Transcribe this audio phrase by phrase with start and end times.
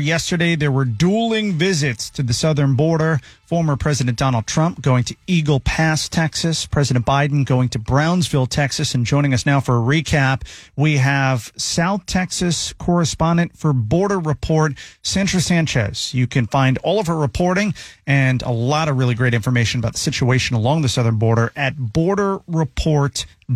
[0.00, 3.20] Yesterday, there were dueling visits to the southern border.
[3.44, 6.64] Former President Donald Trump going to Eagle Pass, Texas.
[6.64, 8.94] President Biden going to Brownsville, Texas.
[8.94, 10.44] And joining us now for a recap,
[10.76, 16.14] we have South Texas correspondent for Border Report, Sandra Sanchez.
[16.14, 17.74] You can find all of her reporting
[18.06, 21.76] and a lot of really great information about the situation along the southern border at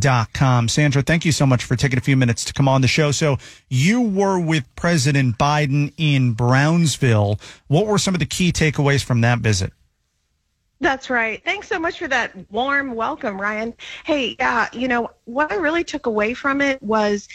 [0.00, 0.68] borderreport.com.
[0.68, 3.10] Sandra, thank you so much for taking a few minutes to come on the show.
[3.10, 7.40] So you were with President Biden in Brownsville.
[7.68, 9.72] What were some of the key takeaways from that visit?
[10.80, 11.42] That's right.
[11.42, 13.72] Thanks so much for that warm welcome, Ryan.
[14.04, 17.28] Hey, uh, you know, what I really took away from it was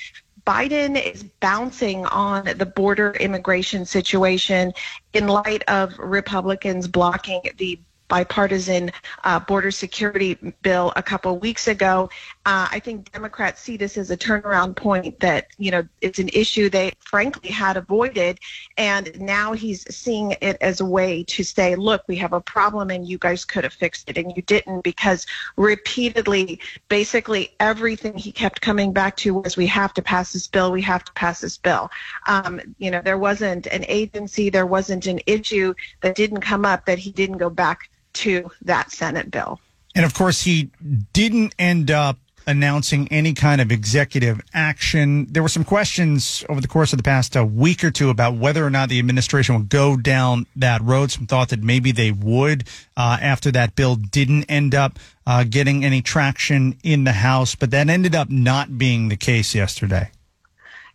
[0.45, 4.73] Biden is bouncing on the border immigration situation
[5.13, 7.79] in light of Republicans blocking the
[8.11, 8.91] bipartisan
[9.23, 12.09] uh, border security bill a couple weeks ago.
[12.43, 16.29] Uh, I think Democrats see this as a turnaround point that, you know, it's an
[16.33, 18.39] issue they frankly had avoided.
[18.77, 22.89] And now he's seeing it as a way to say, look, we have a problem
[22.89, 28.31] and you guys could have fixed it and you didn't because repeatedly, basically everything he
[28.31, 31.41] kept coming back to was we have to pass this bill, we have to pass
[31.41, 31.91] this bill.
[32.25, 36.87] Um, you know, there wasn't an agency, there wasn't an issue that didn't come up
[36.87, 39.59] that he didn't go back to that Senate bill.
[39.93, 40.71] And of course, he
[41.13, 45.27] didn't end up announcing any kind of executive action.
[45.29, 48.35] There were some questions over the course of the past uh, week or two about
[48.35, 51.11] whether or not the administration would go down that road.
[51.11, 52.67] Some thought that maybe they would
[52.97, 57.71] uh, after that bill didn't end up uh, getting any traction in the House, but
[57.71, 60.11] that ended up not being the case yesterday.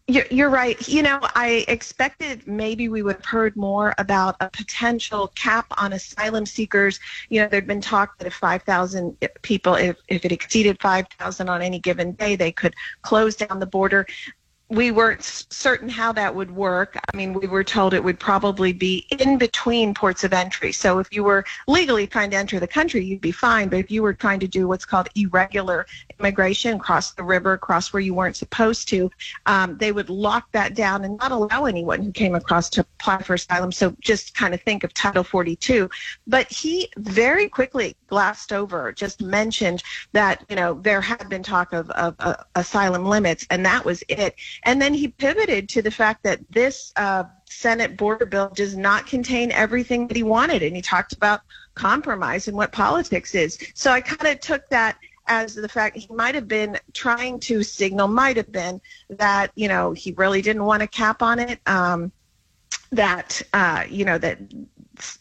[0.09, 0.87] You're, right.
[0.87, 5.95] You know, I expected maybe we would have heard more about a potential cap on
[5.95, 7.01] asylum seekers.
[7.29, 11.61] You know, there'd been talk that if 5,000 people, if, if it exceeded 5,000 on
[11.61, 14.07] any given day, they could close down the border
[14.69, 16.99] we weren't certain how that would work.
[17.13, 20.73] I mean, we were told it would probably be in between ports of entry.
[20.73, 23.69] So if you were legally trying to enter the country, you'd be fine.
[23.69, 25.87] But if you were trying to do what's called irregular
[26.19, 29.09] immigration, cross the river, cross where you weren't supposed to,
[29.47, 33.23] um, they would lock that down and not allow anyone who came across to apply
[33.23, 33.71] for asylum.
[33.71, 35.89] So just kind of think of Title 42.
[36.27, 41.73] But he very quickly glassed over, just mentioned that, you know, there had been talk
[41.73, 45.91] of, of uh, asylum limits, and that was it and then he pivoted to the
[45.91, 50.63] fact that this uh, Senate border bill does not contain everything that he wanted.
[50.63, 51.41] And he talked about
[51.75, 53.59] compromise and what politics is.
[53.75, 57.63] So I kind of took that as the fact he might have been trying to
[57.63, 58.81] signal, might have been
[59.11, 61.61] that, you know, he really didn't want a cap on it.
[61.67, 62.13] Um,
[62.93, 64.39] that, uh, you know, that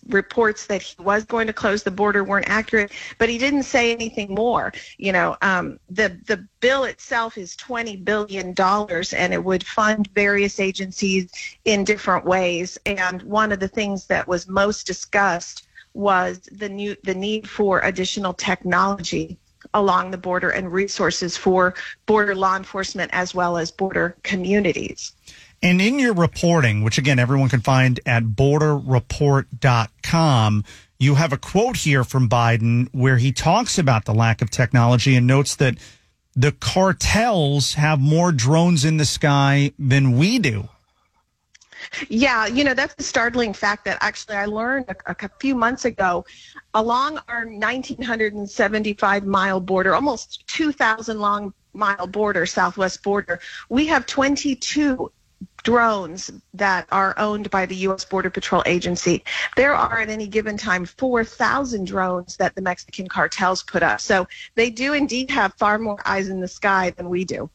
[0.09, 3.91] reports that he was going to close the border weren't accurate, but he didn't say
[3.91, 4.73] anything more.
[4.97, 10.09] You know, um, the the bill itself is twenty billion dollars, and it would fund
[10.13, 11.31] various agencies
[11.65, 12.77] in different ways.
[12.85, 17.79] And one of the things that was most discussed was the new the need for
[17.81, 19.37] additional technology
[19.73, 21.73] along the border and resources for
[22.05, 25.13] border law enforcement as well as border communities.
[25.61, 30.63] And in your reporting, which again, everyone can find at borderreport.com,
[30.99, 35.15] you have a quote here from Biden where he talks about the lack of technology
[35.15, 35.77] and notes that
[36.35, 40.67] the cartels have more drones in the sky than we do.
[42.09, 45.85] Yeah, you know, that's a startling fact that actually I learned a, a few months
[45.85, 46.25] ago.
[46.73, 53.39] Along our 1,975 mile border, almost 2,000 long mile border, southwest border,
[53.69, 55.11] we have 22
[55.65, 58.05] drones that are owned by the U.S.
[58.05, 59.23] Border Patrol Agency.
[59.57, 63.99] There are at any given time 4,000 drones that the Mexican cartels put up.
[63.99, 67.49] So they do indeed have far more eyes in the sky than we do.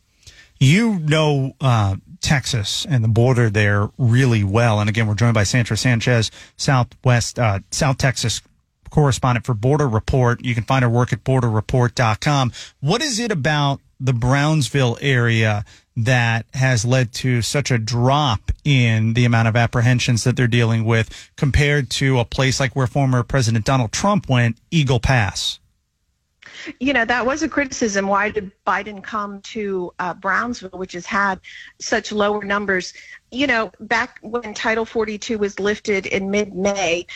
[0.58, 4.80] You know uh, Texas and the border there really well.
[4.80, 8.42] And again, we're joined by Sandra Sanchez, Southwest, uh, South Texas
[8.90, 10.44] correspondent for Border Report.
[10.44, 12.52] You can find her work at borderreport.com.
[12.80, 15.64] What is it about the Brownsville area
[16.04, 20.84] that has led to such a drop in the amount of apprehensions that they're dealing
[20.84, 25.60] with compared to a place like where former President Donald Trump went, Eagle Pass?
[26.78, 28.06] you know, that was a criticism.
[28.06, 31.40] Why did Biden come to uh, Brownsville, which has had
[31.78, 32.92] such lower numbers?
[33.30, 37.06] You know, back when Title 42 was lifted in mid May,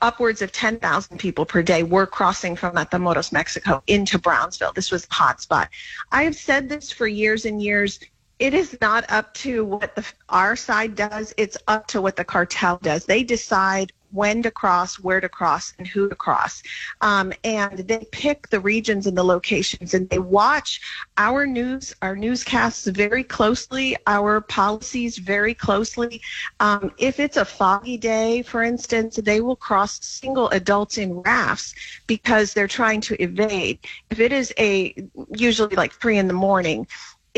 [0.00, 4.72] upwards of 10,000 people per day were crossing from Matamoros, Mexico into Brownsville.
[4.72, 5.68] This was a hotspot.
[6.10, 8.00] I have said this for years and years
[8.38, 11.34] it is not up to what the, our side does.
[11.36, 13.04] It's up to what the cartel does.
[13.04, 16.62] They decide when to cross, where to cross, and who to cross.
[17.00, 20.80] Um, and they pick the regions and the locations, and they watch
[21.18, 26.22] our news, our newscasts very closely, our policies very closely.
[26.60, 31.74] Um, if it's a foggy day, for instance, they will cross single adults in rafts
[32.06, 33.80] because they're trying to evade.
[34.10, 34.94] If it is a
[35.34, 36.86] usually like three in the morning,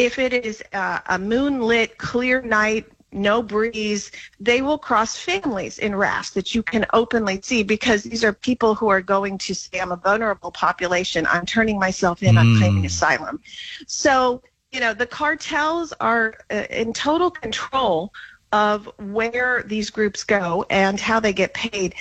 [0.01, 5.95] if it is uh, a moonlit, clear night, no breeze, they will cross families in
[5.95, 9.79] rafts that you can openly see because these are people who are going to say,
[9.79, 11.27] I'm a vulnerable population.
[11.27, 12.37] I'm turning myself in.
[12.37, 12.39] Mm.
[12.39, 13.43] I'm claiming asylum.
[13.87, 14.43] So,
[14.73, 18.11] you know, the cartels are uh, in total control
[18.53, 21.95] of where these groups go and how they get paid.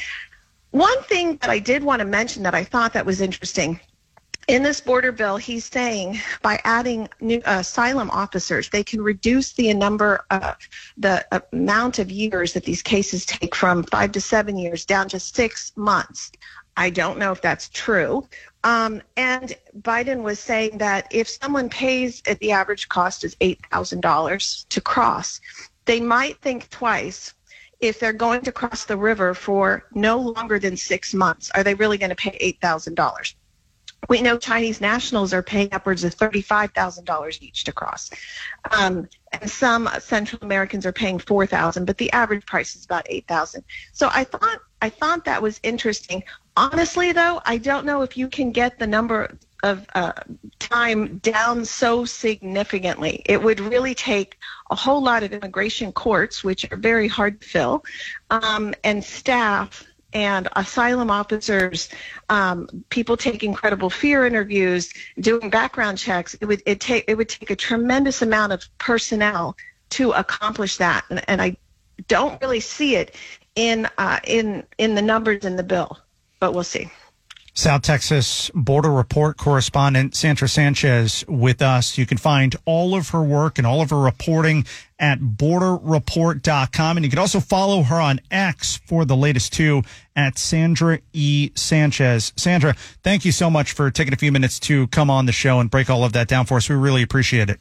[0.71, 3.81] One thing that I did want to mention that I thought that was interesting
[4.49, 9.53] in this border bill, he's saying by adding new uh, asylum officers, they can reduce
[9.53, 10.55] the number, uh,
[10.97, 11.23] the
[11.53, 15.71] amount of years that these cases take from five to seven years down to six
[15.75, 16.31] months.
[16.77, 18.27] I don't know if that's true.
[18.63, 24.67] Um, and Biden was saying that if someone pays at the average cost is $8,000
[24.67, 25.39] to cross,
[25.85, 27.35] they might think twice
[27.81, 31.51] if they're going to cross the river for no longer than six months.
[31.53, 33.35] Are they really going to pay $8,000?
[34.07, 38.09] We know Chinese nationals are paying upwards of $35,000 each to cross.
[38.71, 43.63] Um, and some Central Americans are paying 4000 but the average price is about 8000
[43.93, 46.23] So I thought I thought that was interesting.
[46.55, 50.13] Honestly, though, I don't know if you can get the number of uh,
[50.59, 53.21] time down so significantly.
[53.25, 54.37] It would really take
[54.69, 57.83] a whole lot of immigration courts, which are very hard to fill,
[58.29, 61.89] um, and staff and asylum officers,
[62.29, 66.35] um, people taking credible fear interviews, doing background checks.
[66.35, 69.55] It would it take it would take a tremendous amount of personnel
[69.91, 71.57] to accomplish that, and, and I
[72.07, 73.15] don't really see it
[73.55, 75.97] in uh, in in the numbers in the bill,
[76.39, 76.89] but we'll see.
[77.53, 81.97] South Texas Border Report correspondent Sandra Sanchez with us.
[81.97, 84.65] You can find all of her work and all of her reporting
[84.97, 86.97] at borderreport.com.
[86.97, 89.81] And you can also follow her on X for the latest two
[90.15, 91.51] at Sandra E.
[91.55, 92.33] Sanchez.
[92.35, 92.73] Sandra,
[93.03, 95.69] thank you so much for taking a few minutes to come on the show and
[95.71, 96.69] break all of that down for us.
[96.69, 97.59] We really appreciate it.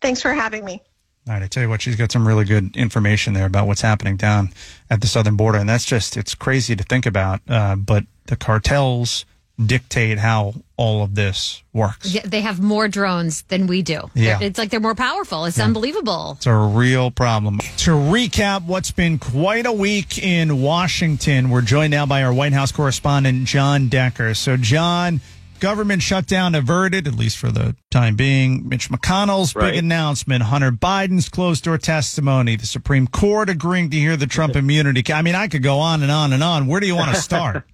[0.00, 0.82] Thanks for having me.
[1.28, 3.82] All right, I tell you what, she's got some really good information there about what's
[3.82, 4.48] happening down
[4.88, 7.42] at the southern border, and that's just it's crazy to think about.
[7.46, 9.26] Uh, but the cartels
[9.64, 12.14] dictate how all of this works.
[12.14, 14.08] Yeah, they have more drones than we do.
[14.14, 14.38] Yeah.
[14.40, 15.44] It's like they're more powerful.
[15.44, 15.64] It's yeah.
[15.64, 16.34] unbelievable.
[16.36, 17.58] It's a real problem.
[17.58, 22.52] To recap what's been quite a week in Washington, we're joined now by our White
[22.52, 24.32] House correspondent, Jon Decker.
[24.34, 25.20] So, Jon,
[25.60, 28.68] government shutdown averted, at least for the time being.
[28.68, 29.72] Mitch McConnell's right.
[29.72, 34.56] big announcement, Hunter Biden's closed door testimony, the Supreme Court agreeing to hear the Trump
[34.56, 35.02] immunity.
[35.12, 36.66] I mean, I could go on and on and on.
[36.66, 37.64] Where do you want to start?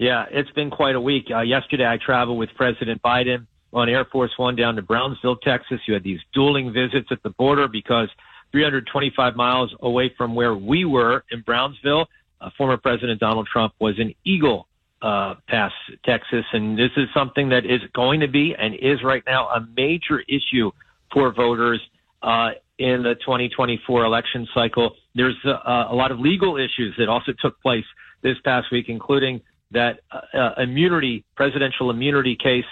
[0.00, 1.26] Yeah, it's been quite a week.
[1.30, 5.78] Uh, yesterday, I traveled with President Biden on Air Force One down to Brownsville, Texas.
[5.86, 8.08] You had these dueling visits at the border because
[8.52, 12.08] 325 miles away from where we were in Brownsville,
[12.40, 14.68] uh, former President Donald Trump was in Eagle
[15.02, 15.72] uh, Pass,
[16.04, 16.44] Texas.
[16.52, 20.20] And this is something that is going to be and is right now a major
[20.28, 20.70] issue
[21.12, 21.80] for voters
[22.22, 24.94] uh, in the 2024 election cycle.
[25.14, 27.84] There's uh, a lot of legal issues that also took place
[28.22, 29.40] this past week, including
[29.72, 32.64] that uh, uh, immunity, presidential immunity case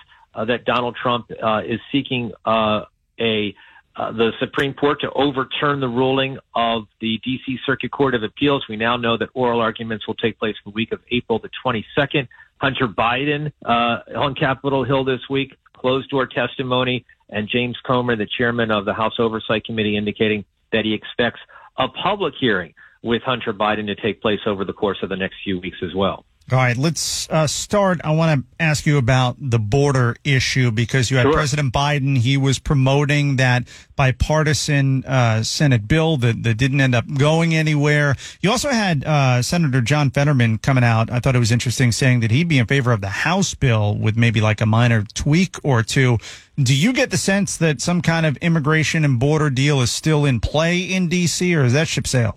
[0.47, 1.33] that Donald Trump
[1.67, 2.83] is seeking uh,
[3.19, 3.53] a
[3.99, 7.59] uh, the Supreme Court to overturn the ruling of the D.C.
[7.67, 8.65] Circuit Court of Appeals.
[8.69, 11.51] We now know that oral arguments will take place in the week of April the
[11.65, 12.29] 22nd.
[12.61, 18.71] Hunter Biden on Capitol Hill this week, closed door testimony, and James Comer, the chairman
[18.71, 21.41] of the House Oversight Committee, indicating that he expects
[21.77, 25.37] a public hearing with Hunter Biden to take place over the course of the next
[25.45, 26.25] few weeks as well.
[26.51, 28.01] All right, let's uh, start.
[28.05, 31.35] I want to ask you about the border issue because you had sure.
[31.35, 32.17] President Biden.
[32.17, 38.17] He was promoting that bipartisan uh, Senate bill that, that didn't end up going anywhere.
[38.41, 41.11] You also had uh, Senator John Fetterman coming out.
[41.11, 43.95] I thought it was interesting saying that he'd be in favor of the House bill
[43.99, 46.17] with maybe like a minor tweak or two.
[46.57, 50.25] Do you get the sense that some kind of immigration and border deal is still
[50.25, 52.37] in play in D.C., or is that ship sailed?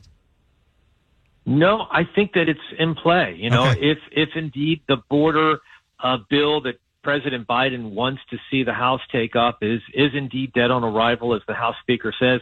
[1.46, 3.36] No, I think that it's in play.
[3.38, 3.80] You know, okay.
[3.92, 5.60] if if indeed the border
[6.00, 10.54] uh, bill that President Biden wants to see the House take up is is indeed
[10.54, 12.42] dead on arrival, as the House Speaker says,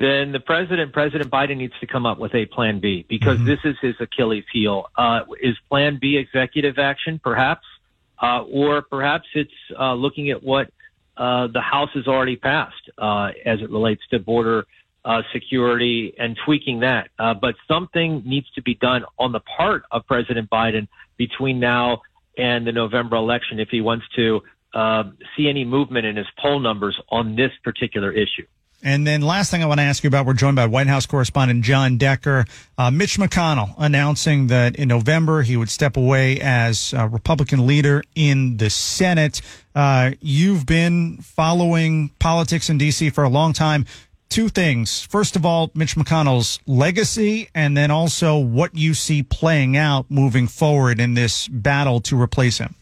[0.00, 3.46] then the president, President Biden, needs to come up with a plan B because Mm-hmm.
[3.46, 4.86] this is his Achilles heel.
[4.96, 7.64] Uh, is Plan B executive action, perhaps,
[8.20, 10.70] uh, or perhaps it's uh, looking at what
[11.16, 14.66] uh, the House has already passed uh, as it relates to border
[15.04, 17.08] uh, security and tweaking that.
[17.18, 22.02] Uh, but something needs to be done on the part of President Biden between now
[22.36, 24.42] and the November election if he wants to
[24.74, 25.04] uh,
[25.36, 28.46] see any movement in his poll numbers on this particular issue.
[28.86, 31.06] And then last thing I want to ask you about, we're joined by White House
[31.06, 32.44] correspondent Jon Decker.
[32.76, 38.58] Uh, Mitch McConnell announcing that in November he would step away as Republican leader in
[38.58, 39.40] the Senate.
[39.74, 43.08] Uh, you've been following politics in D.C.
[43.08, 43.86] for a long time.
[44.34, 45.00] Two things.
[45.00, 50.48] First of all, Mitch McConnell's legacy, and then also what you see playing out moving
[50.48, 52.74] forward in this battle to replace him.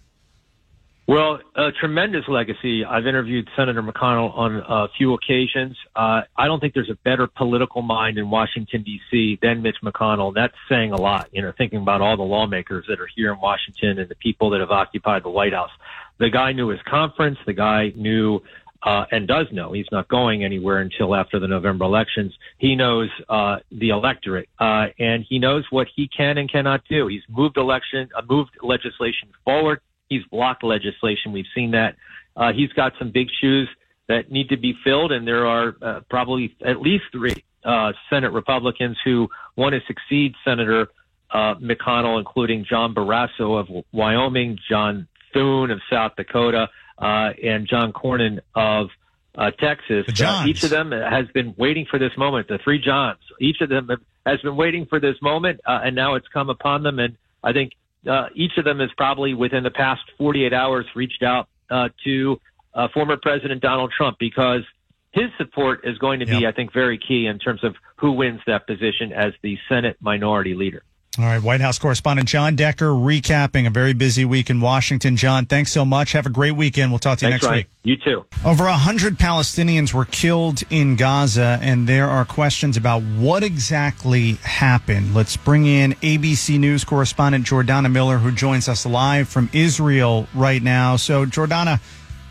[1.06, 2.86] Well, a tremendous legacy.
[2.86, 5.76] I've interviewed Senator McConnell on a few occasions.
[5.94, 9.38] Uh, I don't think there's a better political mind in Washington, D.C.
[9.42, 10.32] than Mitch McConnell.
[10.34, 13.38] That's saying a lot, you know, thinking about all the lawmakers that are here in
[13.40, 15.72] Washington and the people that have occupied the White House.
[16.16, 17.38] The guy knew his conference.
[17.44, 18.40] The guy knew
[18.82, 22.32] uh, and does know he's not going anywhere until after the November elections.
[22.58, 27.06] He knows uh, the electorate, uh, and he knows what he can and cannot do.
[27.06, 29.80] He's moved election, uh, moved legislation forward.
[30.08, 31.32] He's blocked legislation.
[31.32, 31.96] We've seen that.
[32.36, 33.68] Uh, he's got some big shoes
[34.08, 38.32] that need to be filled, and there are uh, probably at least three uh, Senate
[38.32, 40.88] Republicans who want to succeed Senator
[41.30, 46.68] uh, McConnell, including John Barrasso of Wyoming, John Thune of South Dakota,
[46.98, 48.88] and John Cornyn of
[49.36, 50.04] uh, Texas.
[50.44, 52.48] Uh, each of them has been waiting for this moment.
[52.48, 53.20] The three Johns.
[53.40, 53.88] Each of them
[54.26, 56.98] has been waiting for this moment, uh, and now it's come upon them.
[56.98, 57.72] And I think
[58.08, 62.40] uh, each of them has probably within the past 48 hours reached out uh, to
[62.74, 64.62] uh, former President Donald Trump because
[65.12, 66.54] his support is going to be, Yep.
[66.54, 70.54] I think, very key in terms of who wins that position as the Senate minority
[70.54, 70.82] leader.
[71.18, 75.14] All right, White House correspondent Jon Decker recapping a very busy week in Washington.
[75.14, 76.12] Jon, thanks so much.
[76.12, 76.90] Have a great weekend.
[76.90, 77.58] We'll talk to you Thanks, next Ryan.
[77.58, 77.66] week.
[77.84, 78.24] You too.
[78.46, 85.14] Over 100 Palestinians were killed in Gaza, and there are questions about what exactly happened.
[85.14, 90.62] Let's bring in ABC News correspondent Jordana Miller, who joins us live from Israel right
[90.62, 90.96] now.
[90.96, 91.80] So, Jordana,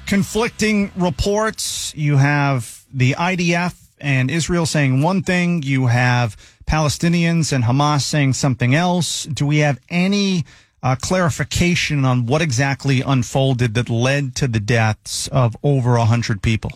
[0.07, 1.93] conflicting reports.
[1.95, 8.33] You have the IDF and Israel saying one thing, you have Palestinians and Hamas saying
[8.33, 9.25] something else.
[9.25, 10.45] Do we have any
[10.83, 16.71] uh, clarification on what exactly unfolded that led to the deaths of over 100 people?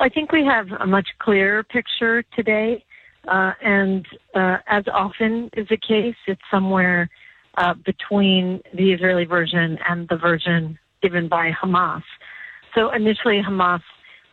[0.00, 2.84] I think we have a much clearer picture today.
[3.26, 7.08] Uh, and uh, as often is the case, it's somewhere
[7.56, 12.02] uh, between the Israeli version and the version given by Hamas.
[12.74, 13.80] So initially, Hamas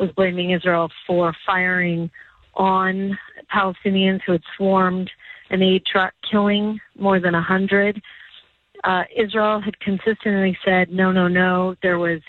[0.02, 2.10] was blaming Israel for firing
[2.56, 3.18] on
[3.54, 5.10] Palestinians who had swarmed
[5.52, 8.02] an aid truck, killing more than a hundred.
[8.84, 11.76] Uh, Israel had consistently said, no, no, no.
[11.82, 12.22] There was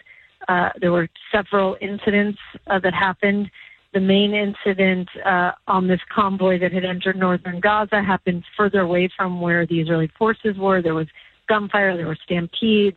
[0.49, 3.50] uh, there were several incidents uh, that happened.
[3.95, 9.09] The main incident uh, on this convoy that had entered northern Gaza happened further away
[9.17, 10.83] from where the Israeli forces were.
[10.83, 11.07] There was
[11.49, 11.97] gunfire.
[11.97, 12.97] There were stampedes.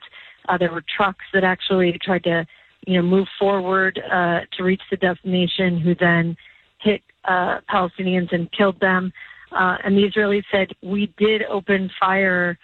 [0.49, 2.45] Uh, there were trucks that actually tried to,
[2.85, 6.35] you know, move forward uh, to reach the destination, who then
[6.81, 9.11] hit uh, Palestinians and killed them.
[9.51, 12.57] Uh, and the Israelis said we did open fire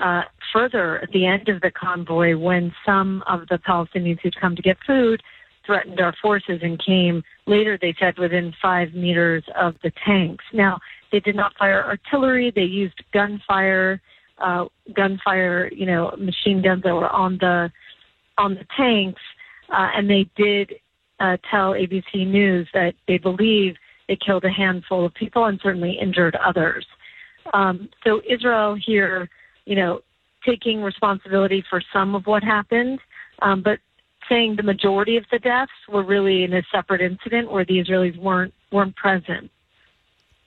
[0.00, 0.22] uh,
[0.52, 4.62] further at the end of the convoy when some of the Palestinians who'd come to
[4.62, 5.22] get food
[5.66, 10.44] threatened our forces and came later, they said, within five meters of the tanks.
[10.52, 10.78] Now,
[11.12, 12.50] they did not fire artillery.
[12.54, 14.00] They used gunfire,
[14.38, 17.70] uh, gunfire, you know, machine guns that were on the,
[18.38, 19.20] on the tanks.
[19.70, 20.74] Uh, and they did
[21.20, 23.76] uh, tell ABC News that they believe
[24.08, 26.86] they killed a handful of people and certainly injured others.
[27.52, 29.28] Um, so Israel here,
[29.64, 30.00] you know,
[30.44, 32.98] taking responsibility for some of what happened,
[33.42, 33.78] um, but
[34.28, 38.16] saying the majority of the deaths were really in a separate incident where the Israelis
[38.18, 39.50] weren't weren't present.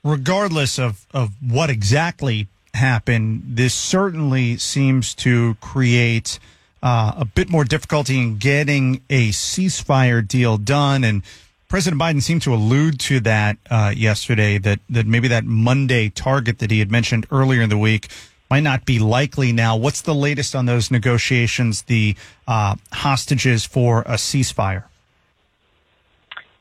[0.02, 6.38] regardless of, of what exactly happened, this certainly seems to create
[6.84, 11.02] uh, a bit more difficulty in getting a ceasefire deal done.
[11.02, 11.22] And
[11.68, 16.58] President Biden seemed to allude to that uh, yesterday that, that maybe that Monday target
[16.58, 18.08] that he had mentioned earlier in the week
[18.50, 19.74] might not be likely now.
[19.74, 22.14] What's the latest on those negotiations, the
[22.46, 24.84] uh, hostages for a ceasefire?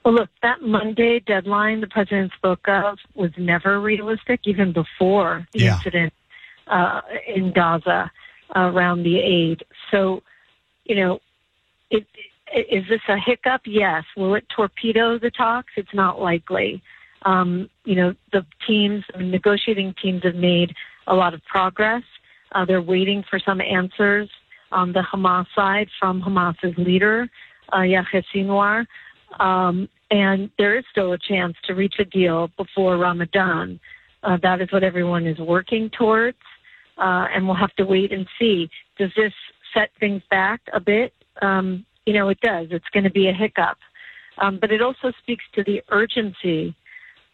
[0.05, 5.59] Well, look, that Monday deadline the president spoke of was never realistic, even before the
[5.59, 5.75] Yeah.
[5.75, 6.13] incident
[6.67, 8.09] uh, in Gaza.
[8.55, 9.63] Around the aid.
[9.91, 10.21] So,
[10.85, 11.19] you know,
[11.89, 12.05] it,
[12.53, 13.61] is this a hiccup?
[13.65, 14.03] Yes.
[14.15, 15.71] Will it torpedo the talks?
[15.75, 16.81] It's not likely.
[17.25, 20.73] Um, you know, the teams, negotiating teams have made
[21.07, 22.03] a lot of progress.
[22.53, 24.29] Uh, they're waiting for some answers
[24.71, 27.29] on the Hamas side from Hamas's leader,
[27.73, 28.85] uh, Yahya Sinwar.
[29.39, 33.79] Um, and there is still a chance to reach a deal before Ramadan.
[34.21, 36.37] Uh, that is what everyone is working towards.
[36.97, 38.69] Uh, and we'll have to wait and see.
[38.97, 39.33] Does this
[39.73, 41.13] set things back a bit?
[41.41, 42.67] Um, you know, it does.
[42.71, 43.77] It's going to be a hiccup.
[44.37, 46.75] Um, but it also speaks to the urgency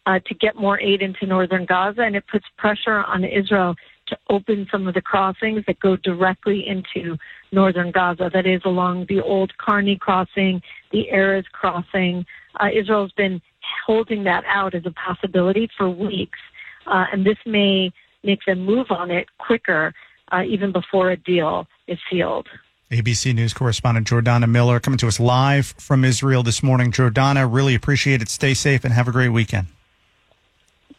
[0.06, 3.74] uh, to get more aid into northern Gaza, and it puts pressure on Israel
[4.08, 7.16] to open some of the crossings that go directly into
[7.52, 8.30] northern Gaza.
[8.32, 12.24] That is along the old Karni crossing, the Erez crossing.
[12.58, 13.40] Uh, Israel's been
[13.86, 16.38] holding that out as a possibility for weeks,
[16.86, 17.92] uh, and this may
[18.24, 19.92] make them move on it quicker,
[20.32, 22.48] uh, even before a deal is sealed.
[22.90, 26.90] ABC News correspondent Jordana Miller coming to us live from Israel this morning.
[26.90, 28.28] Jordana, really appreciate it.
[28.28, 29.68] Stay safe and have a great weekend.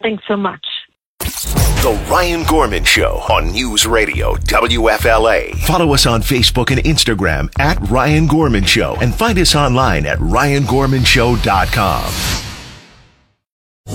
[0.01, 0.65] Thanks so much.
[1.19, 5.55] The Ryan Gorman Show on News Radio WFLA.
[5.65, 10.19] Follow us on Facebook and Instagram at Ryan Gorman Show and find us online at
[10.19, 12.50] ryangormanshow.com.